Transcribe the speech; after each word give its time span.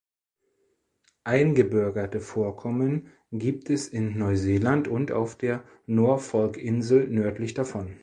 Eingebürgerte 1.25 2.21
Vorkommen 2.21 3.09
gibt 3.31 3.69
es 3.69 3.87
in 3.87 4.17
Neuseeland 4.17 4.87
und 4.87 5.11
auf 5.11 5.37
der 5.37 5.63
Norfolkinsel 5.85 7.07
nördlich 7.07 7.53
davon. 7.53 7.97